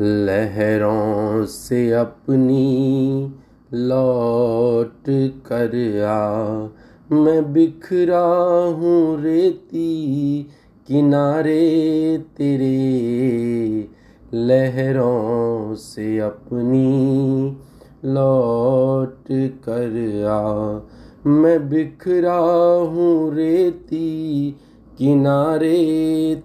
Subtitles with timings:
[0.00, 3.32] लहरों से अपनी
[3.74, 5.04] लौट
[5.46, 6.58] कर आ।
[7.16, 8.26] मैं बिखरा
[8.70, 10.42] हूँ रेती
[10.88, 13.88] किनारे तेरे
[14.34, 17.56] लहरों से अपनी
[18.04, 19.24] लौट
[19.68, 20.80] कर आ।
[21.26, 22.38] मैं बिखरा
[22.80, 24.50] हूँ रेती
[24.98, 25.78] किनारे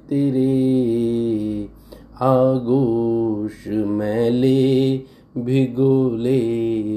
[0.09, 1.76] तेरे
[2.21, 4.97] आगोश मैले
[5.37, 6.41] भिगोले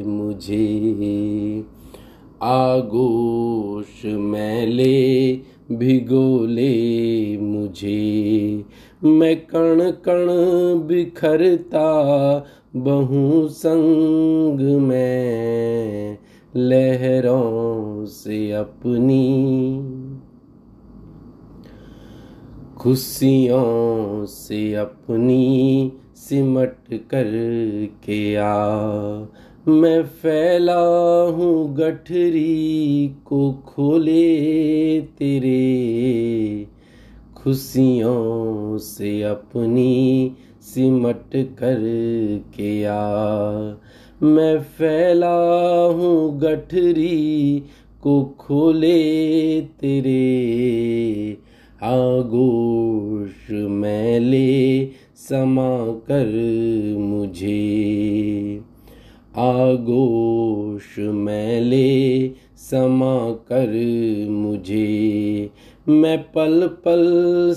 [0.05, 1.65] मुझे।
[2.43, 5.41] आगोश मैले
[5.73, 6.73] भिगोले
[7.39, 8.65] मुझे।
[9.05, 10.27] मैं कण कण
[10.87, 16.19] बिखरता बहु संग में
[16.57, 19.80] लहरों से अपनी
[22.81, 27.31] खुशियों से अपनी सिमट कर
[28.05, 28.67] के आ।
[29.69, 30.81] मैं फैला
[31.23, 36.67] हूँ गठरी को खोले तेरे।
[37.37, 41.79] खुशियों से अपनी सिमट कर
[42.57, 43.03] के आ।
[44.23, 47.63] मैं फैला हूँ गठरी
[48.03, 50.31] को खोले तेरे।
[51.83, 56.27] आगोश में मैले समा कर
[56.99, 58.61] मुझे।
[59.37, 63.71] आगोश मैले समा कर
[64.31, 65.51] मुझे।
[65.89, 67.05] मैं पल पल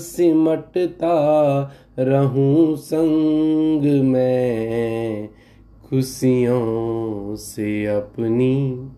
[0.00, 1.16] सिमटता
[1.98, 5.28] रहूँ संग में,
[5.90, 8.88] खुशियों से अपनी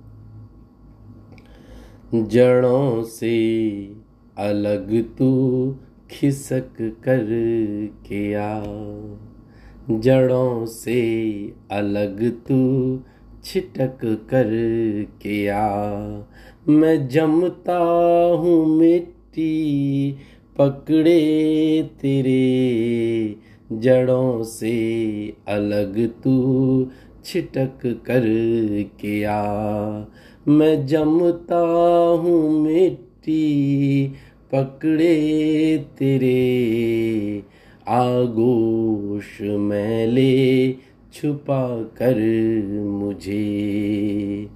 [2.14, 4.05] जड़ों से
[4.38, 5.28] अलग तू
[6.10, 7.26] खिसक कर
[8.08, 8.62] के आ
[9.90, 11.02] जड़ों से
[11.70, 12.58] अलग तू
[13.44, 14.50] छिटक कर
[15.22, 15.68] के आ
[16.68, 17.78] मैं जमता
[18.34, 20.14] हूँ मिट्टी
[20.58, 23.36] पकड़े तेरे।
[23.72, 24.76] जड़ों से
[25.48, 26.36] अलग तू
[27.24, 28.22] छिटक कर
[29.00, 29.42] के आ
[30.48, 31.60] मैं जमता
[32.22, 33.06] हूँ मिट्टी
[34.52, 35.14] पकड़े
[35.98, 37.42] तेरे
[37.88, 40.72] आगोश मैले
[41.14, 42.18] छुपा कर
[42.76, 44.48] मुझे।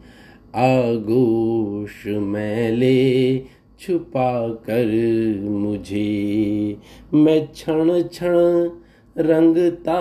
[0.54, 3.38] आगोश मैले
[3.80, 4.90] छुपा कर
[5.48, 6.76] मुझे।
[7.14, 8.70] मैं क्षण क्षण
[9.18, 10.00] रंगता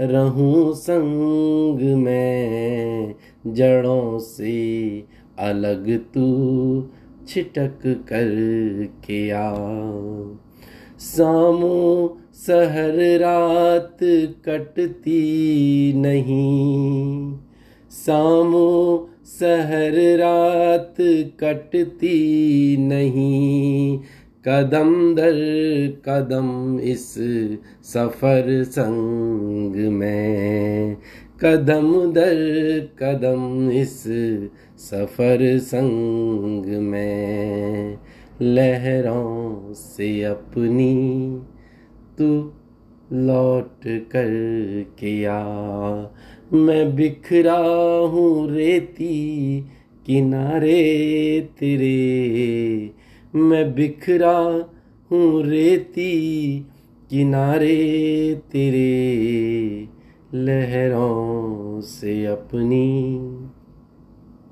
[0.00, 3.14] रहूँ संग में,
[3.46, 5.04] जड़ों से
[5.38, 6.26] अलग तू
[7.28, 8.30] छिटक कर
[9.04, 9.54] के आ।
[10.98, 13.98] सामो सहर रात
[14.46, 17.38] कटती नहीं।
[17.90, 20.96] सामो सहर रात
[21.40, 24.00] कटती नहीं।
[24.48, 25.36] कदम दर
[26.08, 27.14] कदम इस
[27.84, 30.96] सफ़र संग में।
[31.44, 34.04] कदम दर कदम इस
[34.78, 37.98] सफ़र संग में
[38.42, 41.40] लहरों से अपनी
[42.18, 42.52] तू
[43.12, 44.28] लौट कर
[44.98, 45.42] किया
[46.52, 47.58] मैं बिखरा
[47.98, 49.64] हूँ रेती
[50.06, 52.90] किनारे तेरे।
[53.34, 54.68] मैं बिखरा
[55.10, 56.60] हूँ रेती
[57.10, 59.88] किनारे तेरे।
[60.34, 63.45] लहरों से अपनी